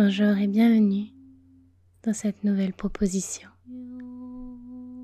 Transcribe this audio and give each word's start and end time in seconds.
Bonjour 0.00 0.38
et 0.38 0.46
bienvenue 0.46 1.08
dans 2.04 2.12
cette 2.12 2.44
nouvelle 2.44 2.72
proposition, 2.72 3.48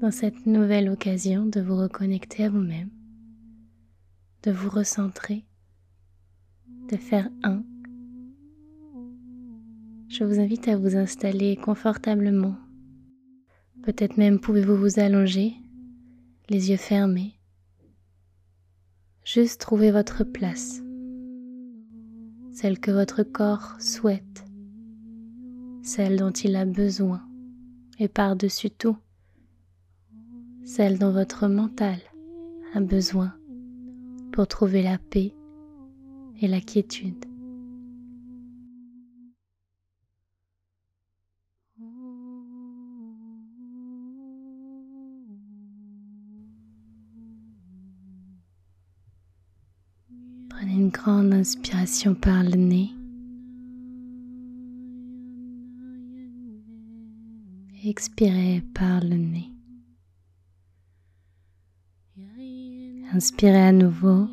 dans 0.01 0.13
cette 0.13 0.47
nouvelle 0.47 0.89
occasion 0.89 1.47
de 1.47 1.61
vous 1.61 1.77
reconnecter 1.77 2.45
à 2.45 2.49
vous-même, 2.49 2.91
de 4.45 4.53
vous 4.53 4.71
recentrer, 4.71 5.47
de 6.93 6.97
faire 6.97 7.29
un. 7.43 7.65
Je 10.11 10.23
vous 10.23 10.39
invite 10.39 10.69
à 10.69 10.77
vous 10.77 10.95
installer 10.95 11.57
confortablement. 11.57 12.55
Peut-être 13.83 14.17
même 14.17 14.39
pouvez-vous 14.39 14.77
vous 14.77 15.01
allonger, 15.01 15.55
les 16.49 16.71
yeux 16.71 16.77
fermés. 16.77 17.41
Juste 19.25 19.61
trouver 19.61 19.91
votre 19.91 20.23
place, 20.23 20.85
celle 22.53 22.79
que 22.79 22.93
votre 22.93 23.25
corps 23.25 23.75
souhaite 23.81 24.44
celle 25.85 26.17
dont 26.17 26.31
il 26.31 26.57
a 26.57 26.65
besoin, 26.65 27.23
et 27.99 28.09
par-dessus 28.09 28.71
tout, 28.71 28.97
celle 30.65 30.99
dont 30.99 31.13
votre 31.13 31.47
mental 31.47 31.99
a 32.73 32.81
besoin 32.81 33.35
pour 34.33 34.49
trouver 34.49 34.83
la 34.83 34.97
paix 34.97 35.35
et 36.41 36.49
la 36.49 36.63
quiétude. 36.63 37.27
Prenez 50.49 50.73
une 50.73 50.89
grande 50.89 51.35
inspiration 51.35 52.15
par 52.15 52.43
le 52.43 52.57
nez. 52.57 52.91
Expirez 57.97 58.61
par 58.75 59.01
le 59.05 59.15
nez. 59.15 59.53
Inspirez 63.13 63.69
à 63.69 63.71
nouveau 63.71 64.27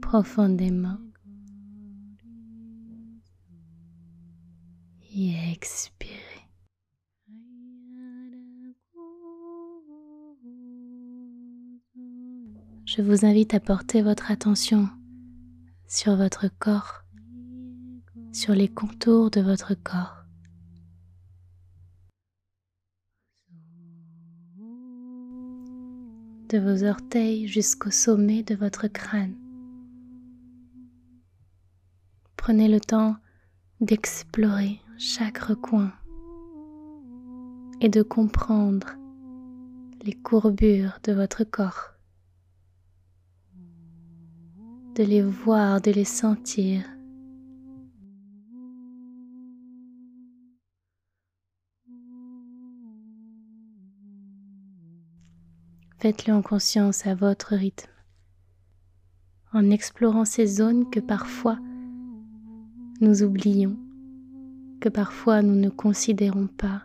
profondément 0.00 1.00
et 5.12 5.34
expirez. 5.50 6.12
Je 12.84 13.02
vous 13.02 13.26
invite 13.26 13.54
à 13.54 13.60
porter 13.60 14.02
votre 14.02 14.30
attention 14.30 14.88
sur 15.88 16.14
votre 16.14 16.46
corps, 16.60 17.02
sur 18.32 18.54
les 18.54 18.68
contours 18.68 19.32
de 19.32 19.40
votre 19.40 19.74
corps. 19.74 20.17
De 26.48 26.58
vos 26.58 26.84
orteils 26.84 27.46
jusqu'au 27.46 27.90
sommet 27.90 28.42
de 28.42 28.54
votre 28.54 28.88
crâne. 28.88 29.36
Prenez 32.36 32.68
le 32.68 32.80
temps 32.80 33.16
d'explorer 33.80 34.80
chaque 34.96 35.38
recoin 35.38 35.92
et 37.80 37.88
de 37.88 38.02
comprendre 38.02 38.96
les 40.02 40.14
courbures 40.14 40.98
de 41.04 41.12
votre 41.12 41.44
corps, 41.44 41.92
de 44.94 45.04
les 45.04 45.22
voir, 45.22 45.80
de 45.80 45.90
les 45.90 46.04
sentir 46.04 46.82
Faites-le 56.00 56.32
en 56.32 56.42
conscience 56.42 57.08
à 57.08 57.16
votre 57.16 57.56
rythme, 57.56 57.90
en 59.52 59.68
explorant 59.68 60.24
ces 60.24 60.46
zones 60.46 60.88
que 60.90 61.00
parfois 61.00 61.58
nous 63.00 63.24
oublions, 63.24 63.76
que 64.80 64.88
parfois 64.88 65.42
nous 65.42 65.56
ne 65.56 65.68
considérons 65.68 66.46
pas. 66.46 66.84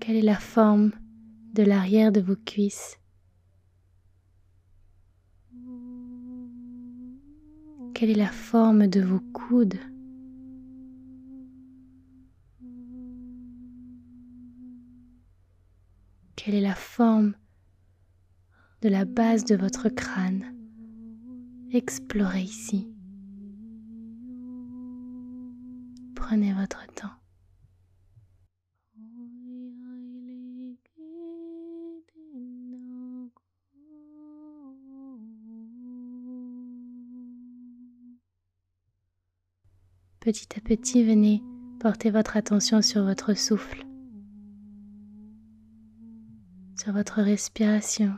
Quelle 0.00 0.16
est 0.16 0.22
la 0.22 0.38
forme 0.38 0.92
de 1.52 1.62
l'arrière 1.62 2.10
de 2.10 2.22
vos 2.22 2.36
cuisses? 2.36 2.98
Quelle 7.92 8.08
est 8.08 8.14
la 8.14 8.32
forme 8.32 8.86
de 8.86 9.02
vos 9.02 9.20
coudes? 9.34 9.78
Quelle 16.48 16.56
est 16.56 16.60
la 16.62 16.74
forme 16.74 17.34
de 18.80 18.88
la 18.88 19.04
base 19.04 19.44
de 19.44 19.54
votre 19.54 19.90
crâne 19.90 20.56
Explorez 21.72 22.40
ici. 22.40 22.88
Prenez 26.14 26.54
votre 26.54 26.86
temps. 26.94 27.10
Petit 40.20 40.48
à 40.56 40.62
petit, 40.62 41.04
venez 41.04 41.42
porter 41.78 42.10
votre 42.10 42.38
attention 42.38 42.80
sur 42.80 43.04
votre 43.04 43.34
souffle 43.34 43.87
votre 46.92 47.22
respiration. 47.22 48.14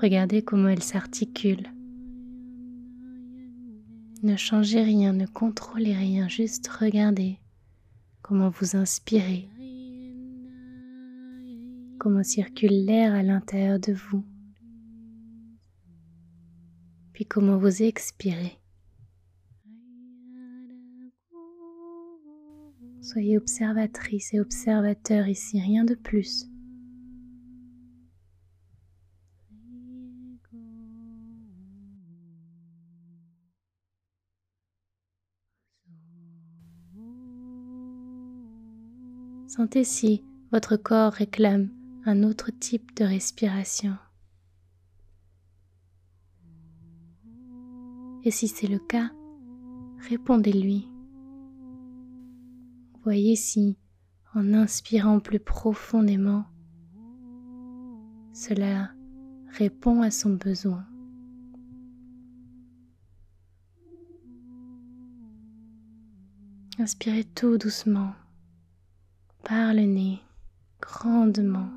Regardez 0.00 0.42
comment 0.42 0.68
elle 0.68 0.82
s'articule. 0.82 1.70
Ne 4.22 4.36
changez 4.36 4.82
rien, 4.82 5.12
ne 5.12 5.26
contrôlez 5.26 5.94
rien, 5.94 6.28
juste 6.28 6.66
regardez 6.68 7.38
comment 8.22 8.48
vous 8.48 8.74
inspirez, 8.74 9.48
comment 11.98 12.22
circule 12.22 12.86
l'air 12.86 13.14
à 13.14 13.22
l'intérieur 13.22 13.78
de 13.78 13.92
vous, 13.92 14.24
puis 17.12 17.26
comment 17.26 17.58
vous 17.58 17.82
expirez. 17.82 18.58
Soyez 23.04 23.36
observatrice 23.36 24.32
et 24.32 24.40
observateur 24.40 25.28
ici, 25.28 25.60
rien 25.60 25.84
de 25.84 25.94
plus. 25.94 26.46
Sentez 39.48 39.84
si 39.84 40.24
votre 40.50 40.76
corps 40.78 41.12
réclame 41.12 41.68
un 42.06 42.22
autre 42.22 42.50
type 42.58 42.96
de 42.96 43.04
respiration. 43.04 43.98
Et 48.24 48.30
si 48.30 48.48
c'est 48.48 48.66
le 48.66 48.78
cas, 48.78 49.10
répondez-lui. 50.08 50.93
Voyez 53.04 53.36
si, 53.36 53.76
en 54.34 54.54
inspirant 54.54 55.20
plus 55.20 55.38
profondément, 55.38 56.46
cela 58.32 58.92
répond 59.52 60.00
à 60.00 60.10
son 60.10 60.30
besoin. 60.30 60.86
Inspirez 66.78 67.24
tout 67.24 67.58
doucement 67.58 68.14
par 69.44 69.74
le 69.74 69.82
nez, 69.82 70.20
grandement, 70.80 71.68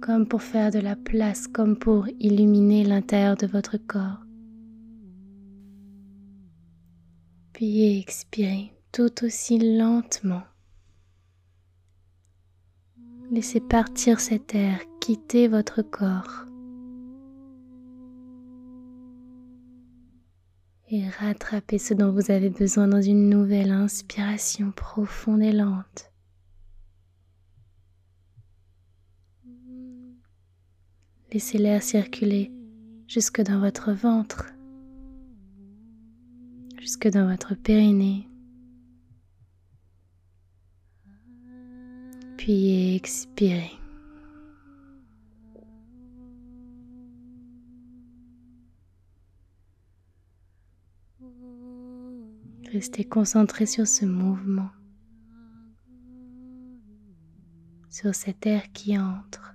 comme 0.00 0.28
pour 0.28 0.42
faire 0.42 0.70
de 0.70 0.78
la 0.78 0.94
place, 0.94 1.48
comme 1.48 1.76
pour 1.76 2.06
illuminer 2.20 2.84
l'intérieur 2.84 3.36
de 3.36 3.48
votre 3.48 3.76
corps. 3.76 4.24
Puis 7.52 7.98
expirez 7.98 8.72
tout 8.92 9.24
aussi 9.24 9.58
lentement. 9.78 10.42
Laissez 13.30 13.60
partir 13.60 14.20
cet 14.20 14.54
air, 14.54 14.78
quitter 15.00 15.48
votre 15.48 15.80
corps 15.80 16.44
et 20.90 21.08
rattrapez 21.08 21.78
ce 21.78 21.94
dont 21.94 22.12
vous 22.12 22.30
avez 22.30 22.50
besoin 22.50 22.86
dans 22.86 23.00
une 23.00 23.30
nouvelle 23.30 23.70
inspiration 23.70 24.72
profonde 24.72 25.40
et 25.40 25.52
lente. 25.52 26.12
Laissez 31.32 31.56
l'air 31.56 31.82
circuler 31.82 32.52
jusque 33.08 33.40
dans 33.40 33.58
votre 33.58 33.92
ventre, 33.92 34.52
jusque 36.78 37.08
dans 37.08 37.26
votre 37.26 37.54
périnée. 37.54 38.28
Puis 42.44 42.96
expirez. 42.96 43.70
Restez 52.72 53.04
concentré 53.04 53.64
sur 53.64 53.86
ce 53.86 54.06
mouvement, 54.06 54.70
sur 57.88 58.12
cet 58.12 58.44
air 58.44 58.72
qui 58.72 58.98
entre, 58.98 59.54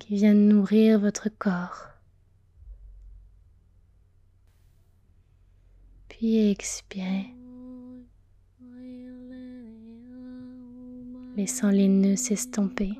qui 0.00 0.16
vient 0.16 0.34
nourrir 0.34 0.98
votre 0.98 1.28
corps. 1.28 1.86
Puis 6.08 6.50
expirez, 6.50 7.32
laissant 11.40 11.70
les 11.70 11.88
nœuds 11.88 12.16
s'estomper, 12.16 12.92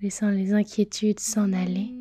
laissant 0.00 0.30
les 0.30 0.52
inquiétudes 0.52 1.18
s'en 1.18 1.52
aller. 1.52 1.92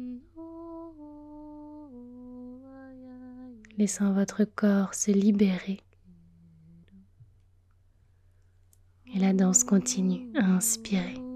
laissant 3.79 4.11
votre 4.11 4.43
corps 4.43 4.93
se 4.93 5.11
libérer. 5.11 5.79
Et 9.13 9.19
la 9.19 9.33
danse 9.33 9.63
continue 9.63 10.27
à 10.35 10.45
inspirer. 10.45 11.26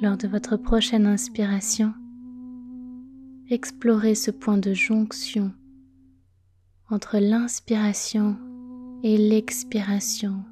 Lors 0.00 0.16
de 0.16 0.28
votre 0.28 0.56
prochaine 0.56 1.06
inspiration, 1.06 1.92
explorez 3.50 4.14
ce 4.14 4.30
point 4.30 4.56
de 4.56 4.72
jonction 4.72 5.52
entre 6.88 7.18
l'inspiration 7.18 8.36
et 9.02 9.16
l'expiration, 9.16 10.44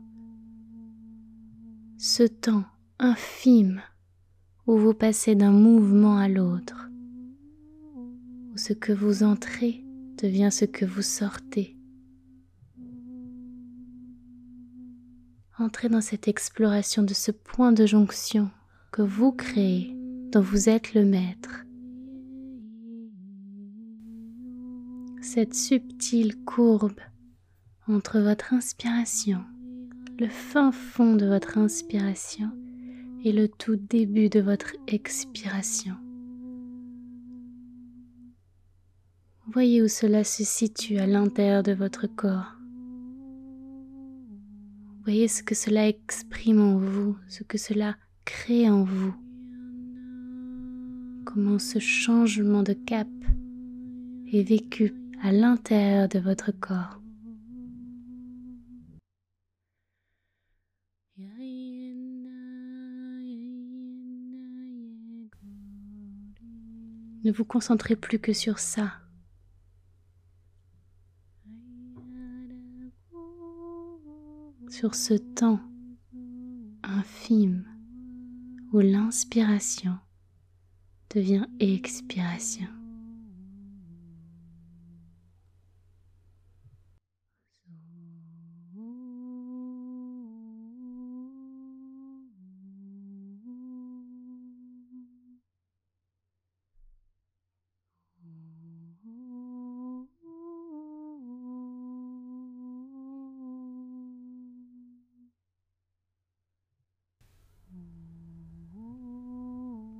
ce 1.96 2.24
temps 2.24 2.64
infime 2.98 3.82
où 4.66 4.76
vous 4.78 4.94
passez 4.94 5.36
d'un 5.36 5.52
mouvement 5.52 6.18
à 6.18 6.26
l'autre, 6.26 6.90
où 8.52 8.56
ce 8.56 8.72
que 8.72 8.92
vous 8.92 9.22
entrez 9.22 9.84
devient 10.20 10.50
ce 10.50 10.64
que 10.64 10.84
vous 10.84 11.02
sortez. 11.02 11.76
Entrez 15.56 15.88
dans 15.88 16.00
cette 16.00 16.26
exploration 16.26 17.04
de 17.04 17.14
ce 17.14 17.30
point 17.30 17.70
de 17.70 17.86
jonction 17.86 18.50
que 18.90 19.02
vous 19.02 19.32
créez, 19.32 19.96
dont 20.32 20.40
vous 20.40 20.68
êtes 20.68 20.94
le 20.94 21.04
maître. 21.04 21.64
Cette 25.20 25.54
subtile 25.54 26.36
courbe 26.44 27.00
entre 27.88 28.20
votre 28.20 28.54
inspiration, 28.54 29.40
le 30.18 30.28
fin 30.28 30.72
fond 30.72 31.14
de 31.14 31.26
votre 31.26 31.58
inspiration 31.58 32.50
et 33.24 33.32
le 33.32 33.48
tout 33.48 33.76
début 33.76 34.28
de 34.28 34.40
votre 34.40 34.72
expiration. 34.86 35.94
Voyez 39.48 39.82
où 39.82 39.88
cela 39.88 40.24
se 40.24 40.42
situe 40.42 40.98
à 40.98 41.06
l'intérieur 41.06 41.62
de 41.62 41.72
votre 41.72 42.06
corps. 42.06 42.56
Voyez 45.04 45.28
ce 45.28 45.42
que 45.42 45.54
cela 45.54 45.88
exprime 45.88 46.60
en 46.60 46.78
vous, 46.78 47.16
ce 47.28 47.44
que 47.44 47.58
cela 47.58 47.96
crée 48.26 48.68
en 48.68 48.82
vous. 48.82 49.14
Comment 51.24 51.58
ce 51.58 51.78
changement 51.78 52.62
de 52.62 52.74
cap 52.74 53.08
est 54.32 54.42
vécu 54.42 54.92
à 55.22 55.32
l'intérieur 55.32 56.08
de 56.08 56.18
votre 56.18 56.52
corps. 56.52 57.00
Ne 67.24 67.32
vous 67.32 67.44
concentrez 67.44 67.96
plus 67.96 68.20
que 68.20 68.32
sur 68.32 68.58
ça. 68.58 68.92
Sur 74.68 74.94
ce 74.94 75.14
temps 75.14 75.60
infime 76.84 77.65
où 78.76 78.80
l'inspiration 78.80 79.96
devient 81.08 81.46
expiration. 81.60 82.75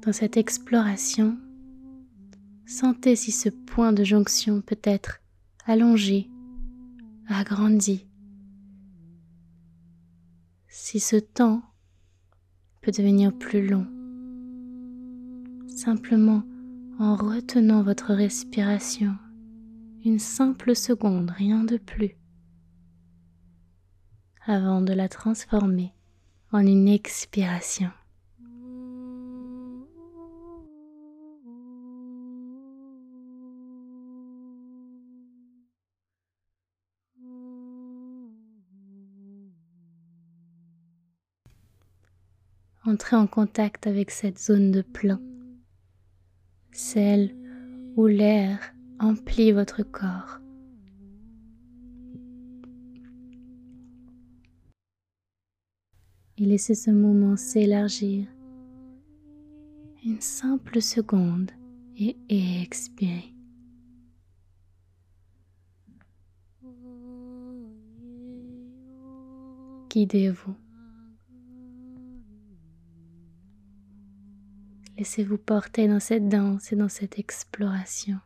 Dans 0.07 0.13
cette 0.13 0.37
exploration, 0.37 1.37
sentez 2.65 3.17
si 3.17 3.33
ce 3.33 3.49
point 3.49 3.93
de 3.93 4.05
jonction 4.05 4.61
peut 4.61 4.79
être 4.85 5.19
allongé, 5.65 6.31
agrandi, 7.27 8.07
si 10.69 11.01
ce 11.01 11.17
temps 11.17 11.61
peut 12.83 12.93
devenir 12.93 13.37
plus 13.37 13.67
long, 13.67 13.85
simplement 15.67 16.45
en 17.01 17.17
retenant 17.17 17.83
votre 17.83 18.15
respiration 18.15 19.17
une 20.05 20.21
simple 20.21 20.77
seconde, 20.77 21.33
rien 21.37 21.65
de 21.65 21.79
plus, 21.79 22.17
avant 24.47 24.83
de 24.83 24.93
la 24.93 25.09
transformer 25.09 25.93
en 26.53 26.61
une 26.61 26.87
expiration. 26.87 27.91
Entrez 42.89 43.17
en 43.17 43.27
contact 43.27 43.89
avec 43.89 44.13
cette 44.13 44.39
zone 44.39 44.71
de 44.71 44.81
plein, 44.81 45.21
celle 46.71 47.35
où 47.97 48.07
l'air 48.07 48.61
emplit 49.01 49.51
votre 49.51 49.83
corps. 49.83 50.39
Et 56.39 56.45
laissez 56.45 56.77
ce 56.77 56.93
moment 56.93 57.37
s'élargir 57.37 58.29
une 60.05 60.21
simple 60.21 60.81
seconde 60.81 61.51
et 61.99 62.17
expirez. 62.29 63.35
Guidez-vous. 69.91 70.66
Laissez-vous 74.99 75.37
porter 75.37 75.89
dans 75.89 76.01
cette 76.01 76.29
danse 76.29 76.73
et 76.73 76.77
dans 76.77 76.89
cette 76.89 77.19
exploration. 77.19 78.19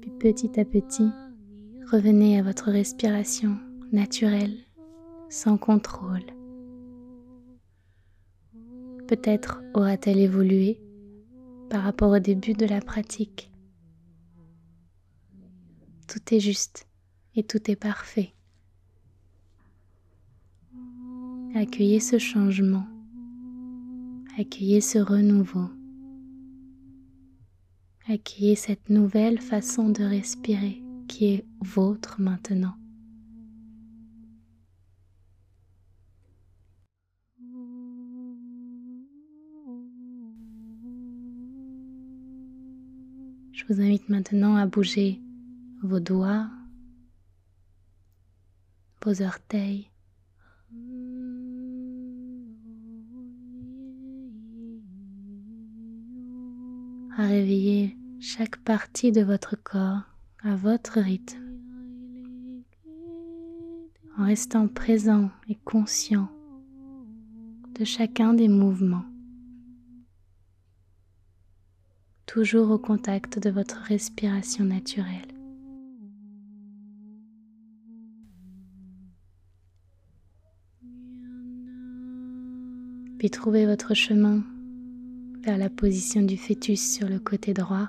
Puis 0.00 0.10
petit 0.18 0.58
à 0.58 0.64
petit, 0.64 1.08
revenez 1.90 2.38
à 2.38 2.42
votre 2.42 2.70
respiration 2.70 3.56
naturelle, 3.92 4.56
sans 5.28 5.56
contrôle. 5.56 6.24
Peut-être 9.06 9.62
aura-t-elle 9.74 10.18
évolué 10.18 10.80
par 11.70 11.82
rapport 11.82 12.10
au 12.10 12.18
début 12.18 12.54
de 12.54 12.66
la 12.66 12.80
pratique. 12.80 13.52
Tout 16.08 16.34
est 16.34 16.40
juste 16.40 16.88
et 17.36 17.44
tout 17.44 17.70
est 17.70 17.76
parfait. 17.76 18.32
Accueillez 21.54 22.00
ce 22.00 22.18
changement, 22.18 22.86
accueillez 24.38 24.80
ce 24.80 24.98
renouveau, 24.98 25.70
accueillez 28.08 28.56
cette 28.56 28.90
nouvelle 28.90 29.40
façon 29.40 29.88
de 29.88 30.02
respirer 30.02 30.82
qui 31.06 31.26
est 31.26 31.46
vôtre 31.60 32.20
maintenant. 32.20 32.74
Je 43.52 43.64
vous 43.68 43.80
invite 43.80 44.08
maintenant 44.08 44.56
à 44.56 44.66
bouger 44.66 45.20
vos 45.82 45.98
doigts, 45.98 46.48
vos 49.04 49.22
orteils, 49.22 49.90
à 57.16 57.26
réveiller 57.26 57.96
chaque 58.20 58.56
partie 58.58 59.10
de 59.10 59.22
votre 59.22 59.56
corps 59.56 60.15
à 60.42 60.56
votre 60.56 61.00
rythme, 61.00 61.38
en 64.18 64.24
restant 64.24 64.68
présent 64.68 65.30
et 65.48 65.56
conscient 65.64 66.28
de 67.78 67.84
chacun 67.84 68.34
des 68.34 68.48
mouvements. 68.48 69.04
toujours 72.36 72.70
au 72.70 72.78
contact 72.78 73.38
de 73.38 73.48
votre 73.48 73.78
respiration 73.78 74.64
naturelle. 74.64 75.32
Puis 83.18 83.30
trouvez 83.30 83.64
votre 83.64 83.94
chemin 83.94 84.42
vers 85.40 85.56
la 85.56 85.70
position 85.70 86.20
du 86.20 86.36
fœtus 86.36 86.78
sur 86.78 87.08
le 87.08 87.18
côté 87.18 87.54
droit. 87.54 87.88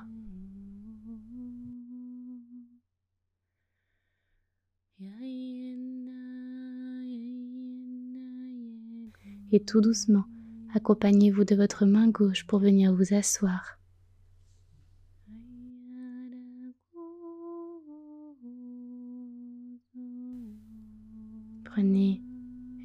Et 9.52 9.62
tout 9.62 9.80
doucement, 9.80 10.26
accompagnez-vous 10.74 11.46
de 11.46 11.56
votre 11.56 11.86
main 11.86 12.10
gauche 12.10 12.46
pour 12.46 12.60
venir 12.60 12.94
vous 12.94 13.14
asseoir. 13.14 13.80
Prenez 21.64 22.22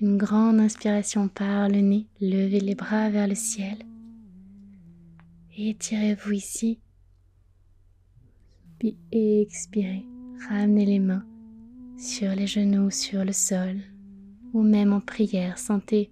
une 0.01 0.17
grande 0.19 0.61
inspiration 0.61 1.29
par 1.29 1.69
le 1.69 1.81
nez, 1.81 2.07
levez 2.21 2.61
les 2.61 2.75
bras 2.75 3.11
vers 3.11 3.27
le 3.27 3.35
ciel. 3.35 3.79
Étirez-vous 5.57 6.33
ici. 6.33 6.81
Puis 8.79 8.97
expirez, 9.11 10.05
ramenez 10.49 10.87
les 10.87 10.99
mains 10.99 11.25
sur 11.99 12.35
les 12.35 12.47
genoux, 12.47 12.91
sur 12.91 13.25
le 13.25 13.33
sol 13.33 13.81
ou 14.53 14.63
même 14.63 14.93
en 14.93 15.01
prière, 15.01 15.59
sentez 15.59 16.11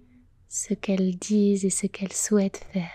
ce 0.53 0.73
qu'elles 0.73 1.15
disent 1.15 1.63
et 1.63 1.69
ce 1.69 1.87
qu'elles 1.87 2.11
souhaitent 2.11 2.67
faire. 2.73 2.91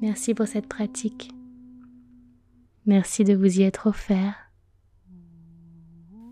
Merci 0.00 0.34
pour 0.34 0.46
cette 0.46 0.68
pratique. 0.68 1.32
Merci 2.86 3.24
de 3.24 3.34
vous 3.34 3.58
y 3.58 3.62
être 3.62 3.88
offert. 3.88 4.36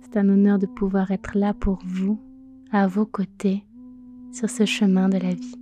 C'est 0.02 0.16
un 0.16 0.28
honneur 0.28 0.60
de 0.60 0.66
pouvoir 0.66 1.10
être 1.10 1.36
là 1.36 1.54
pour 1.54 1.80
vous, 1.84 2.20
à 2.70 2.86
vos 2.86 3.06
côtés, 3.06 3.64
sur 4.32 4.48
ce 4.48 4.64
chemin 4.64 5.08
de 5.08 5.18
la 5.18 5.34
vie. 5.34 5.56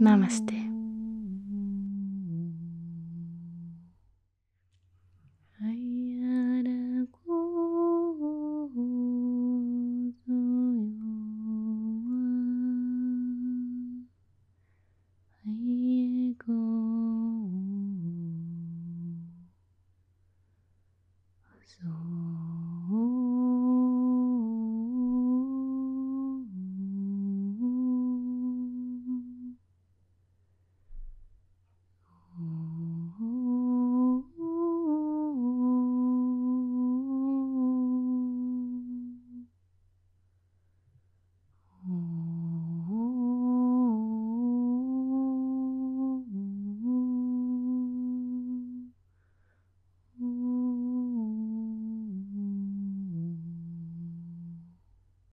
Namaste. 0.00 0.65